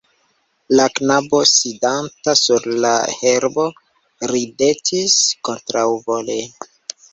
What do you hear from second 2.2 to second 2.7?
sur